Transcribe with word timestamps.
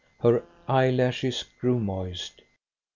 Her 0.21 0.43
eyelashes 0.67 1.43
grew 1.59 1.79
moist. 1.79 2.41